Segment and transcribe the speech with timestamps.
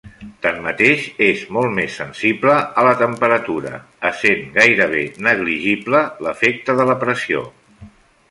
[0.43, 3.75] Tanmateix, és molt més sensible a la temperatura,
[4.11, 7.45] essent gairebé negligible l'efecte de la pressió.